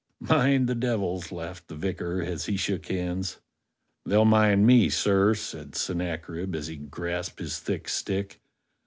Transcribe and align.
"Mind 0.19 0.67
the 0.67 0.73
devils!" 0.73 1.31
laughed 1.31 1.67
the 1.67 1.75
vicar 1.75 2.23
as 2.23 2.47
he 2.47 2.57
shook 2.57 2.87
hands. 2.87 3.39
"They'll 4.03 4.25
mind 4.25 4.65
me, 4.65 4.89
sir," 4.89 5.35
said 5.35 5.75
Sennacherib 5.75 6.55
as 6.55 6.65
he 6.65 6.75
grasped 6.75 7.37
his 7.39 7.59
thick 7.59 7.87
stick. 7.87 8.41